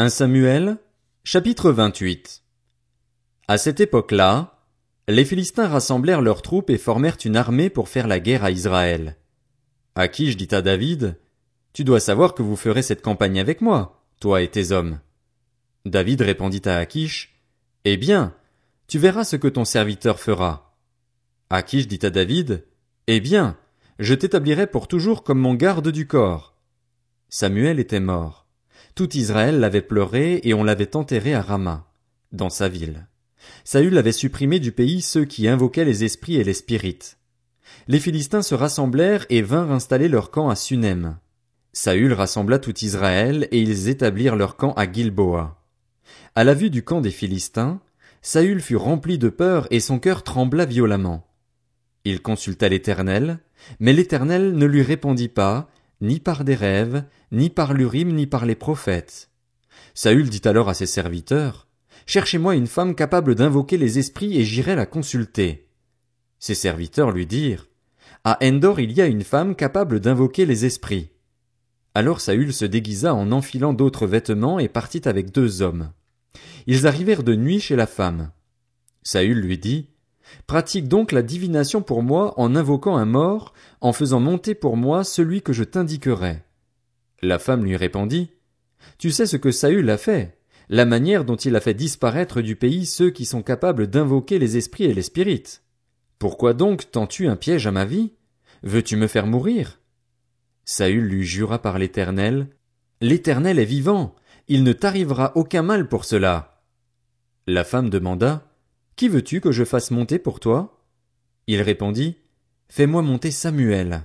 [0.00, 0.78] 1 Samuel,
[1.24, 2.42] chapitre 28
[3.48, 4.58] À cette époque-là,
[5.08, 9.18] les Philistins rassemblèrent leurs troupes et formèrent une armée pour faire la guerre à Israël.
[9.96, 11.18] Akish dit à David,
[11.74, 15.00] Tu dois savoir que vous ferez cette campagne avec moi, toi et tes hommes.
[15.84, 17.38] David répondit à Akish,
[17.84, 18.34] Eh bien,
[18.86, 20.78] tu verras ce que ton serviteur fera.
[21.50, 22.64] Akish dit à David,
[23.06, 23.58] Eh bien,
[23.98, 26.54] je t'établirai pour toujours comme mon garde du corps.
[27.28, 28.39] Samuel était mort.
[28.94, 31.86] Tout Israël l'avait pleuré et on l'avait enterré à Rama,
[32.32, 33.06] dans sa ville.
[33.64, 37.18] Saül avait supprimé du pays ceux qui invoquaient les esprits et les spirites.
[37.88, 41.18] Les Philistins se rassemblèrent et vinrent installer leur camp à Sunem.
[41.72, 45.62] Saül rassembla tout Israël et ils établirent leur camp à Gilboa.
[46.34, 47.80] À la vue du camp des Philistins,
[48.22, 51.26] Saül fut rempli de peur et son cœur trembla violemment.
[52.04, 53.38] Il consulta l'Éternel,
[53.78, 58.46] mais l'Éternel ne lui répondit pas, ni par des rêves, ni par l'Urim, ni par
[58.46, 59.30] les prophètes.
[59.94, 61.66] Saül dit alors à ses serviteurs,
[62.06, 65.68] Cherchez-moi une femme capable d'invoquer les esprits et j'irai la consulter.
[66.38, 67.68] Ses serviteurs lui dirent,
[68.24, 71.10] À Endor il y a une femme capable d'invoquer les esprits.
[71.94, 75.92] Alors Saül se déguisa en enfilant d'autres vêtements et partit avec deux hommes.
[76.66, 78.30] Ils arrivèrent de nuit chez la femme.
[79.02, 79.88] Saül lui dit,
[80.46, 85.04] Pratique donc la divination pour moi en invoquant un mort, en faisant monter pour moi
[85.04, 86.42] celui que je t'indiquerai.
[87.22, 88.30] La femme lui répondit,
[88.98, 92.56] Tu sais ce que Saül a fait, la manière dont il a fait disparaître du
[92.56, 95.62] pays ceux qui sont capables d'invoquer les esprits et les spirites.
[96.18, 98.12] Pourquoi donc tends-tu un piège à ma vie?
[98.62, 99.80] Veux-tu me faire mourir?
[100.64, 102.48] Saül lui jura par l'Éternel,
[103.02, 104.14] L'Éternel est vivant,
[104.46, 106.62] il ne t'arrivera aucun mal pour cela.
[107.46, 108.49] La femme demanda,
[109.00, 110.84] qui veux-tu que je fasse monter pour toi?
[111.46, 112.18] Il répondit,
[112.68, 114.02] Fais-moi monter Samuel.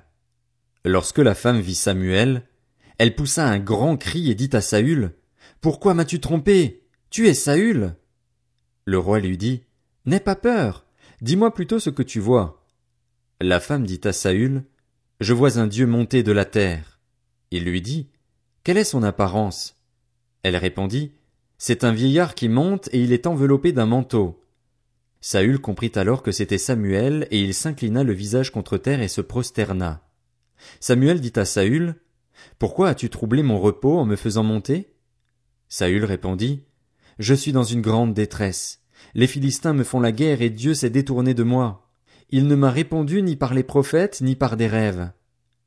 [0.85, 2.47] Lorsque la femme vit Samuel,
[2.97, 5.11] elle poussa un grand cri et dit à Saül,
[5.59, 6.87] Pourquoi m'as-tu trompé?
[7.09, 7.97] Tu es Saül?
[8.85, 9.63] Le roi lui dit,
[10.05, 10.85] N'aie pas peur,
[11.19, 12.65] dis-moi plutôt ce que tu vois.
[13.41, 14.64] La femme dit à Saül,
[15.20, 17.02] Je vois un Dieu monter de la terre.
[17.52, 18.08] Il lui dit,
[18.64, 19.75] Quelle est son apparence?
[20.41, 21.11] Elle répondit,
[21.58, 24.41] C'est un vieillard qui monte et il est enveloppé d'un manteau.
[25.27, 29.21] Saül comprit alors que c'était Samuel, et il s'inclina le visage contre terre et se
[29.21, 30.08] prosterna.
[30.80, 31.95] Samuel dit à Saül,
[32.59, 34.93] Pourquoi as-tu troublé mon repos en me faisant monter?
[35.67, 36.64] Saül répondit,
[37.17, 38.83] Je suis dans une grande détresse.
[39.15, 41.89] Les Philistins me font la guerre et Dieu s'est détourné de moi.
[42.30, 45.09] Il ne m'a répondu ni par les prophètes, ni par des rêves.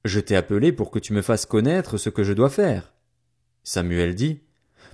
[0.05, 2.95] Je t'ai appelé pour que tu me fasses connaître ce que je dois faire.
[3.65, 4.39] Samuel dit,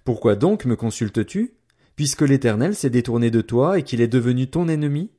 [0.04, 1.53] Pourquoi donc me consultes-tu?
[1.97, 5.10] Puisque l'Éternel s'est détourné de toi et qu'il est devenu ton ennemi?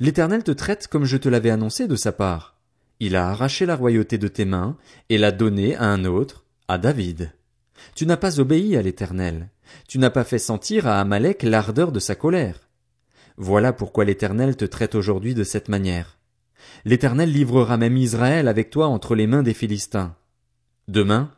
[0.00, 2.56] L'Éternel te traite comme je te l'avais annoncé de sa part.
[3.00, 4.76] Il a arraché la royauté de tes mains
[5.08, 7.32] et l'a donnée à un autre, à David.
[7.94, 9.50] Tu n'as pas obéi à l'Éternel.
[9.88, 12.68] Tu n'as pas fait sentir à Amalek l'ardeur de sa colère.
[13.36, 16.18] Voilà pourquoi l'Éternel te traite aujourd'hui de cette manière.
[16.84, 20.14] L'Éternel livrera même Israël avec toi entre les mains des Philistins.
[20.88, 21.32] Demain,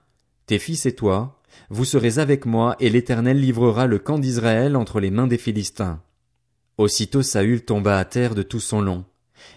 [0.47, 5.01] tes fils et toi, vous serez avec moi, et l'Éternel livrera le camp d'Israël entre
[5.01, 6.03] les mains des Philistins.
[6.79, 9.05] Aussitôt Saül tomba à terre de tout son long.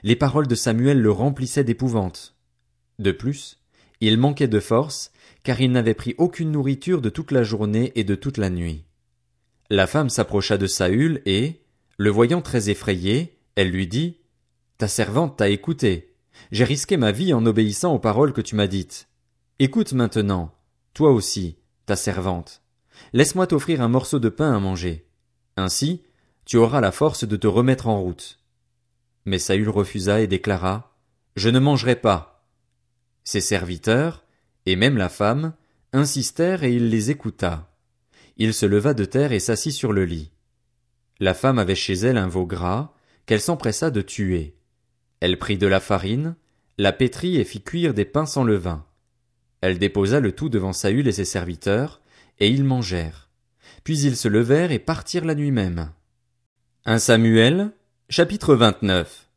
[0.03, 2.35] Les paroles de Samuel le remplissaient d'épouvante.
[3.00, 3.59] De plus,
[4.02, 5.12] il manquait de force,
[5.44, 8.85] car il n'avait pris aucune nourriture de toute la journée et de toute la nuit.
[9.69, 11.62] La femme s'approcha de Saül et,
[11.97, 14.18] le voyant très effrayé, elle lui dit,
[14.78, 16.14] Ta servante t'a écouté.
[16.52, 19.08] J'ai risqué ma vie en obéissant aux paroles que tu m'as dites.
[19.59, 20.53] Écoute maintenant,
[20.94, 22.61] toi aussi, ta servante.
[23.13, 25.07] Laisse-moi t'offrir un morceau de pain à manger.
[25.55, 26.03] Ainsi,
[26.45, 28.39] tu auras la force de te remettre en route.
[29.25, 30.95] Mais Saül refusa et déclara,
[31.35, 32.45] Je ne mangerai pas.
[33.23, 34.25] Ses serviteurs,
[34.65, 35.53] et même la femme,
[35.93, 37.71] insistèrent et il les écouta.
[38.35, 40.31] Il se leva de terre et s'assit sur le lit.
[41.19, 42.93] La femme avait chez elle un veau gras,
[43.25, 44.57] qu'elle s'empressa de tuer.
[45.21, 46.35] Elle prit de la farine,
[46.77, 48.85] la pétrit et fit cuire des pains sans levain.
[49.62, 52.01] Elle déposa le tout devant Saül et ses serviteurs,
[52.40, 53.29] et ils mangèrent.
[53.84, 55.91] Puis ils se levèrent et partirent la nuit même.
[56.85, 57.72] 1 Samuel,
[58.09, 59.28] chapitre 29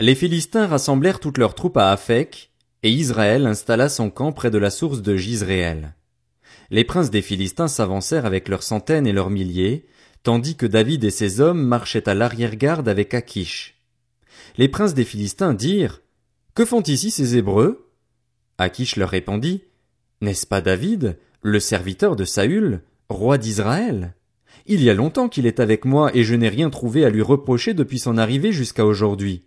[0.00, 2.50] Les Philistins rassemblèrent toutes leurs troupes à Aphek,
[2.82, 5.94] et Israël installa son camp près de la source de Gisréel.
[6.70, 9.86] Les princes des Philistins s'avancèrent avec leurs centaines et leurs milliers,
[10.22, 13.80] tandis que David et ses hommes marchaient à l'arrière-garde avec Akish.
[14.56, 16.00] Les princes des Philistins dirent,
[16.54, 17.89] Que font ici ces Hébreux?
[18.60, 19.62] Akish leur répondit,
[20.20, 24.14] N'est-ce pas David, le serviteur de Saül, roi d'Israël?
[24.66, 27.22] Il y a longtemps qu'il est avec moi et je n'ai rien trouvé à lui
[27.22, 29.46] reprocher depuis son arrivée jusqu'à aujourd'hui.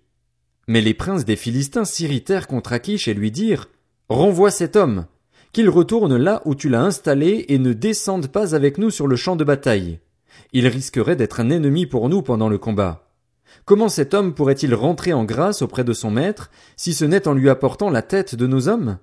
[0.67, 3.69] Mais les princes des Philistins s'irritèrent contre Akish et lui dirent,
[4.09, 5.05] Renvoie cet homme,
[5.51, 9.15] qu'il retourne là où tu l'as installé et ne descende pas avec nous sur le
[9.15, 9.99] champ de bataille.
[10.53, 13.02] Il risquerait d'être un ennemi pour nous pendant le combat.
[13.65, 17.33] Comment cet homme pourrait-il rentrer en grâce auprès de son maître, si ce n'est en
[17.33, 18.97] lui apportant la tête de nos hommes?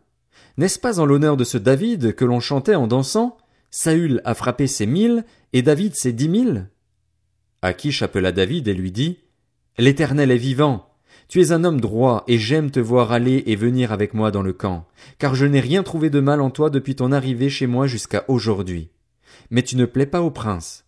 [0.56, 3.38] N'est-ce pas en l'honneur de ce David que l'on chantait en dansant?
[3.70, 6.69] Saül a frappé ses mille, et David ses dix mille?
[7.62, 9.19] Akish appela David et lui dit,
[9.79, 10.87] L'éternel est vivant.
[11.29, 14.43] Tu es un homme droit, et j'aime te voir aller et venir avec moi dans
[14.43, 14.87] le camp,
[15.19, 18.25] car je n'ai rien trouvé de mal en toi depuis ton arrivée chez moi jusqu'à
[18.29, 18.91] aujourd'hui.
[19.50, 20.85] Mais tu ne plais pas au prince.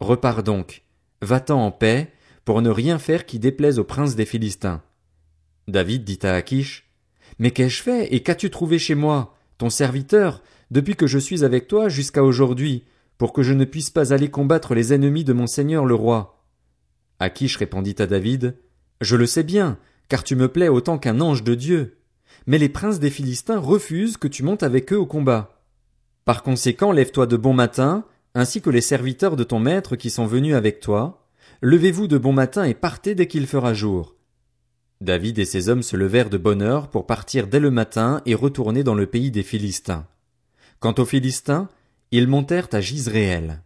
[0.00, 0.82] Repars donc.
[1.22, 2.12] Va-t'en en paix,
[2.46, 4.80] pour ne rien faire qui déplaise au prince des Philistins.
[5.66, 6.88] David dit à Achish,
[7.40, 11.66] Mais qu'ai-je fait et qu'as-tu trouvé chez moi, ton serviteur, depuis que je suis avec
[11.66, 12.84] toi jusqu'à aujourd'hui,
[13.18, 16.44] pour que je ne puisse pas aller combattre les ennemis de mon seigneur le roi?
[17.18, 18.56] Achish répondit à David,
[19.00, 19.76] Je le sais bien,
[20.08, 21.98] car tu me plais autant qu'un ange de Dieu.
[22.46, 25.60] Mais les princes des Philistins refusent que tu montes avec eux au combat.
[26.24, 28.04] Par conséquent, lève-toi de bon matin,
[28.36, 31.25] ainsi que les serviteurs de ton maître qui sont venus avec toi,
[31.62, 34.14] Levez-vous de bon matin et partez dès qu'il fera jour.
[35.00, 38.34] David et ses hommes se levèrent de bonne heure pour partir dès le matin et
[38.34, 40.06] retourner dans le pays des Philistins.
[40.80, 41.68] Quant aux Philistins,
[42.10, 43.62] ils montèrent à Gisréel.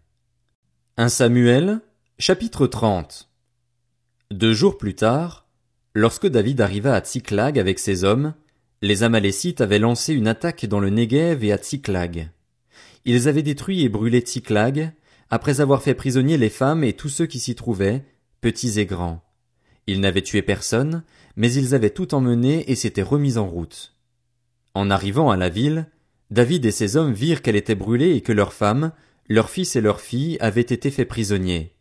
[0.96, 1.80] Un Samuel,
[2.18, 3.28] chapitre 30.
[4.30, 5.46] Deux jours plus tard,
[5.94, 8.34] lorsque David arriva à Tsiklag avec ses hommes,
[8.82, 12.30] les Amalécites avaient lancé une attaque dans le Negev et à Tsiklag.
[13.04, 14.92] Ils avaient détruit et brûlé Tsiklag,
[15.30, 18.04] après avoir fait prisonnier les femmes et tous ceux qui s'y trouvaient,
[18.40, 19.22] petits et grands.
[19.86, 21.04] Ils n'avaient tué personne,
[21.36, 23.94] mais ils avaient tout emmené et s'étaient remis en route.
[24.74, 25.86] En arrivant à la ville,
[26.30, 28.92] David et ses hommes virent qu'elle était brûlée et que leurs femmes,
[29.28, 31.74] leurs fils et leurs filles avaient été faits prisonniers.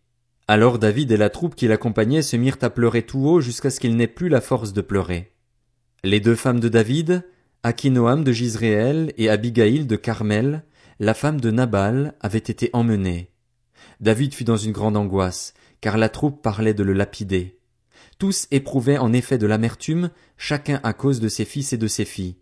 [0.47, 3.79] Alors David et la troupe qui l'accompagnait se mirent à pleurer tout haut jusqu'à ce
[3.79, 5.31] qu'ils n'aient plus la force de pleurer.
[6.03, 7.23] Les deux femmes de David,
[7.61, 10.63] Akinoam de Gisréel et Abigail de Carmel,
[10.99, 13.28] la femme de Nabal, avaient été emmenées.
[13.99, 17.59] David fut dans une grande angoisse, car la troupe parlait de le lapider.
[18.17, 22.05] Tous éprouvaient en effet de l'amertume, chacun à cause de ses fils et de ses
[22.05, 22.37] filles.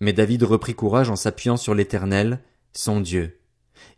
[0.00, 2.40] Mais David reprit courage en s'appuyant sur l'Éternel,
[2.72, 3.38] son Dieu.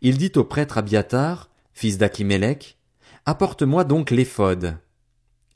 [0.01, 2.77] Il dit au prêtre Abiatar, fils d'Achimélec,
[3.25, 4.77] Apporte-moi donc l'éphod.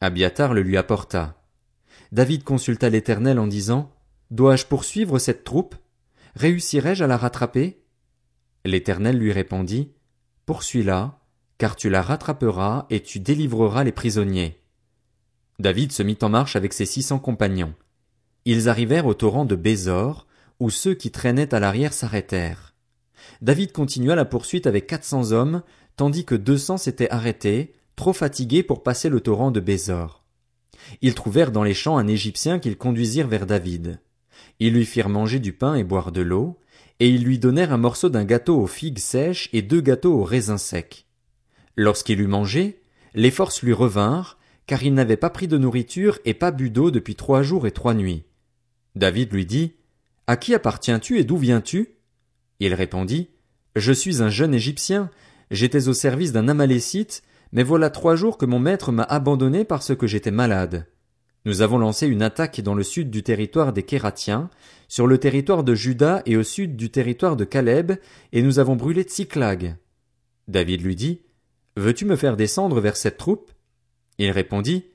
[0.01, 1.44] Abiatar le lui apporta.
[2.12, 3.92] David consulta l'Éternel en disant,
[4.31, 5.75] Dois-je poursuivre cette troupe?
[6.36, 7.83] Réussirai-je à la rattraper?
[8.65, 9.92] L'Éternel lui répondit,
[10.50, 11.19] Poursuis-la,
[11.60, 14.60] car tu la rattraperas et tu délivreras les prisonniers.
[15.60, 17.75] David se mit en marche avec ses six cents compagnons.
[18.46, 20.25] Ils arrivèrent au torrent de Bézor,
[20.60, 22.74] où ceux qui traînaient à l'arrière s'arrêtèrent.
[23.44, 25.62] David continua la poursuite avec quatre cents hommes,
[25.98, 30.24] tandis que deux cents s'étaient arrêtés, trop fatigués pour passer le torrent de Bézor.
[31.04, 34.00] Ils trouvèrent dans les champs un Égyptien qu'ils conduisirent vers David.
[34.60, 36.57] Ils lui firent manger du pain et boire de l'eau,
[37.00, 40.24] et ils lui donnèrent un morceau d'un gâteau aux figues sèches et deux gâteaux aux
[40.24, 41.06] raisins secs.
[41.75, 42.81] Lorsqu'il eut mangé,
[43.13, 44.38] les forces lui revinrent,
[44.68, 47.72] car il n'avait pas pris de nourriture et pas bu d'eau depuis trois jours et
[47.72, 48.25] trois nuits.
[48.96, 49.74] David lui dit,
[50.28, 51.96] À qui appartiens-tu et d'où viens-tu?
[52.60, 53.30] Il répondit,
[53.75, 55.10] Je suis un jeune Égyptien,
[55.51, 59.96] j'étais au service d'un Amalécite, mais voilà trois jours que mon maître m'a abandonné parce
[59.96, 60.86] que j'étais malade.
[61.50, 64.51] Nous avons lancé une attaque dans le sud du territoire des Kératiens,
[64.88, 67.94] sur le territoire de Juda et au sud du territoire de Caleb,
[68.34, 69.75] et nous avons brûlé Tsiklag.
[70.48, 71.22] David lui dit,
[71.75, 73.51] Veux-tu me faire descendre vers cette troupe?
[74.20, 74.86] Il répondit,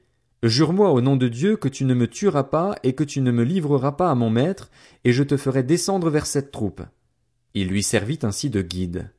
[0.44, 3.32] Jure-moi au nom de Dieu que tu ne me tueras pas et que tu ne
[3.32, 4.70] me livreras pas à mon maître,
[5.02, 6.82] et je te ferai descendre vers cette troupe.
[7.54, 9.11] Il lui servit ainsi de guide.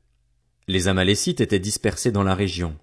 [0.70, 2.78] Les Amalécites étaient dispersés dans la région.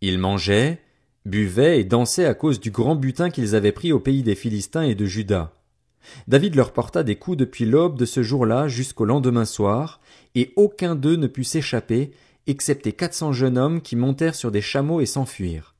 [0.00, 0.80] Ils mangeaient,
[1.24, 4.82] buvaient et dansaient à cause du grand butin qu'ils avaient pris au pays des Philistins
[4.82, 5.52] et de Juda.
[6.28, 10.00] David leur porta des coups depuis l'aube de ce jour-là jusqu'au lendemain soir,
[10.34, 12.12] et aucun d'eux ne put s'échapper,
[12.46, 15.74] excepté quatre cents jeunes hommes qui montèrent sur des chameaux et s'enfuirent.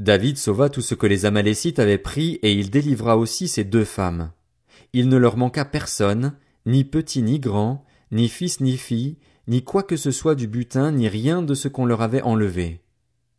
[0.00, 3.84] David sauva tout ce que les Amalécites avaient pris et il délivra aussi ses deux
[3.84, 4.32] femmes.
[4.92, 6.34] Il ne leur manqua personne,
[6.66, 10.90] ni petit ni grand, ni fils ni fille, ni quoi que ce soit du butin,
[10.90, 12.80] ni rien de ce qu'on leur avait enlevé.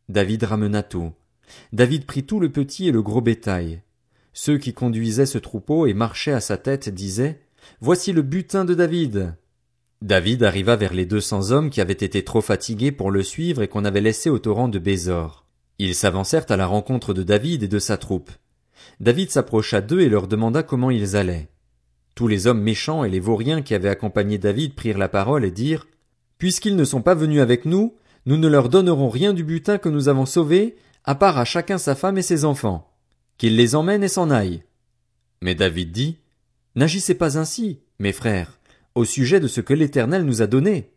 [0.07, 1.11] David ramena tout.
[1.73, 3.81] David prit tout le petit et le gros bétail.
[4.33, 7.41] Ceux qui conduisaient ce troupeau et marchaient à sa tête disaient,
[7.81, 9.35] Voici le butin de David.
[10.01, 13.61] David arriva vers les deux cents hommes qui avaient été trop fatigués pour le suivre
[13.61, 15.45] et qu'on avait laissés au torrent de Bézor.
[15.79, 18.31] Ils s'avancèrent à la rencontre de David et de sa troupe.
[18.99, 21.49] David s'approcha d'eux et leur demanda comment ils allaient.
[22.13, 25.51] Tous les hommes méchants et les vauriens qui avaient accompagné David prirent la parole et
[25.51, 25.87] dirent
[26.37, 29.89] Puisqu'ils ne sont pas venus avec nous, nous ne leur donnerons rien du butin que
[29.89, 30.75] nous avons sauvé,
[31.05, 32.91] à part à chacun sa femme et ses enfants.
[33.37, 34.63] Qu'ils les emmènent et s'en aillent.
[35.41, 36.17] Mais David dit
[36.75, 38.59] N'agissez pas ainsi, mes frères,
[38.95, 40.91] au sujet de ce que l'Éternel nous a donné.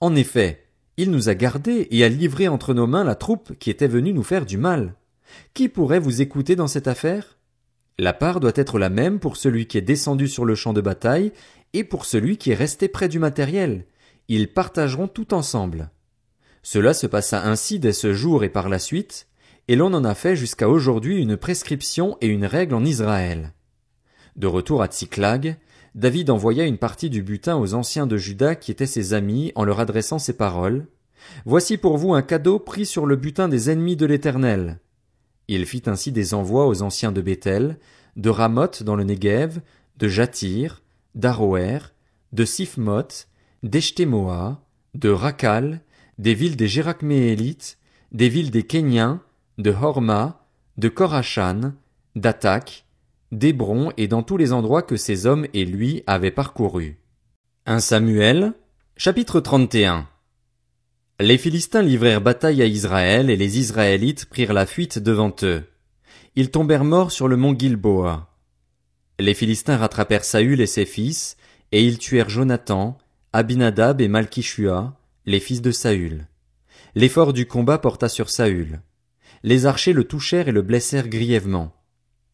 [0.00, 0.64] En effet,
[0.96, 4.12] il nous a gardés et a livré entre nos mains la troupe qui était venue
[4.12, 4.94] nous faire du mal.
[5.54, 7.38] Qui pourrait vous écouter dans cette affaire?
[7.98, 10.80] La part doit être la même pour celui qui est descendu sur le champ de
[10.80, 11.32] bataille
[11.72, 13.84] et pour celui qui est resté près du matériel.
[14.28, 15.90] Ils partageront tout ensemble.
[16.62, 19.26] Cela se passa ainsi dès ce jour et par la suite,
[19.68, 23.52] et l'on en a fait jusqu'à aujourd'hui une prescription et une règle en Israël.
[24.36, 25.56] De retour à Tsiklag,
[25.94, 29.64] David envoya une partie du butin aux anciens de Juda qui étaient ses amis en
[29.64, 30.86] leur adressant ces paroles.
[31.44, 34.78] Voici pour vous un cadeau pris sur le butin des ennemis de l'Éternel.
[35.48, 37.78] Il fit ainsi des envois aux anciens de Bethel,
[38.16, 39.60] de Ramoth dans le Negev,
[39.96, 40.82] de Jatir,
[41.14, 41.78] d'Aroer,
[42.32, 43.28] de Sifmoth,
[43.62, 44.62] d'Eshtemoa,
[44.94, 45.80] de Rakal,
[46.18, 47.78] des villes des Jérakméélites,
[48.12, 49.22] des villes des Kéniens,
[49.60, 50.46] de Horma,
[50.78, 51.74] de Korachan,
[52.16, 52.86] d'Atak,
[53.30, 56.98] d'Hébron et dans tous les endroits que ces hommes et lui avaient parcourus.
[57.66, 58.54] 1 Samuel,
[58.96, 60.08] chapitre 31
[61.20, 65.62] Les Philistins livrèrent bataille à Israël et les Israélites prirent la fuite devant eux.
[66.36, 68.30] Ils tombèrent morts sur le mont Gilboa.
[69.18, 71.36] Les Philistins rattrapèrent Saül et ses fils,
[71.70, 72.96] et ils tuèrent Jonathan,
[73.34, 76.26] Abinadab et Malkishua, les fils de Saül.
[76.94, 78.80] L'effort du combat porta sur Saül.
[79.42, 81.74] Les archers le touchèrent et le blessèrent grièvement.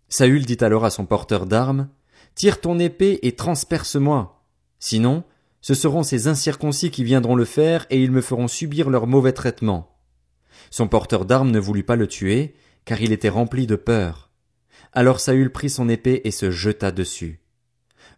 [0.08, 1.88] Saül dit alors à son porteur d'armes,
[2.34, 4.44] Tire ton épée et transperce-moi.
[4.78, 5.24] Sinon,
[5.62, 9.32] ce seront ces incirconcis qui viendront le faire et ils me feront subir leur mauvais
[9.32, 9.96] traitement.
[10.70, 14.30] Son porteur d'armes ne voulut pas le tuer, car il était rempli de peur.
[14.92, 17.40] Alors Saül prit son épée et se jeta dessus.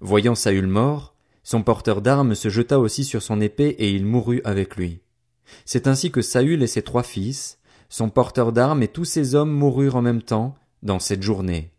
[0.00, 4.40] Voyant Saül mort, son porteur d'armes se jeta aussi sur son épée et il mourut
[4.44, 5.00] avec lui.
[5.64, 7.57] C'est ainsi que Saül et ses trois fils,
[7.88, 11.72] son porteur d'armes et tous ses hommes moururent en même temps, dans cette journée.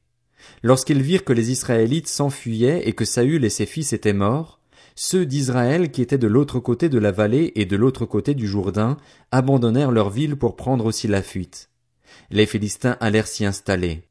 [0.63, 4.59] Lorsqu'ils virent que les Israélites s'enfuyaient et que Saül et ses fils étaient morts,
[4.95, 8.47] ceux d'Israël qui étaient de l'autre côté de la vallée et de l'autre côté du
[8.47, 8.97] Jourdain
[9.31, 11.69] abandonnèrent leur ville pour prendre aussi la fuite.
[12.31, 14.03] Les Philistins allèrent s'y installer.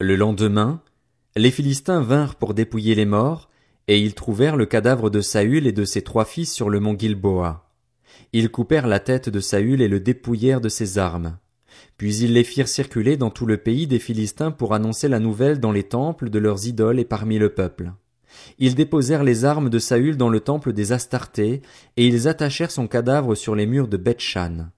[0.00, 0.82] Le lendemain,
[1.36, 3.48] les Philistins vinrent pour dépouiller les morts,
[3.86, 6.98] et ils trouvèrent le cadavre de Saül et de ses trois fils sur le mont
[6.98, 7.67] Gilboa.
[8.32, 11.38] Ils coupèrent la tête de Saül et le dépouillèrent de ses armes.
[11.96, 15.60] Puis ils les firent circuler dans tout le pays des Philistins pour annoncer la nouvelle
[15.60, 17.92] dans les temples de leurs idoles et parmi le peuple.
[18.58, 21.62] Ils déposèrent les armes de Saül dans le temple des Astartés,
[21.96, 24.68] et ils attachèrent son cadavre sur les murs de Bethshan.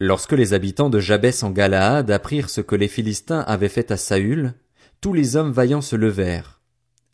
[0.00, 3.96] Lorsque les habitants de Jabès en Galaad apprirent ce que les Philistins avaient fait à
[3.96, 4.54] Saül,
[5.00, 6.60] tous les hommes vaillants se levèrent.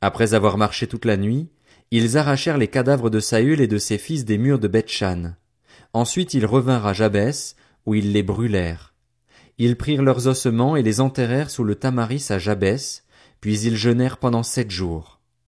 [0.01, 1.49] Après avoir marché toute la nuit,
[1.95, 5.35] ils arrachèrent les cadavres de Saül et de ses fils des murs de Bethshan.
[5.93, 8.95] Ensuite ils revinrent à Jabès, où ils les brûlèrent.
[9.59, 13.05] Ils prirent leurs ossements et les enterrèrent sous le tamaris à Jabès,
[13.43, 15.21] puis ils jeûnèrent pendant sept jours.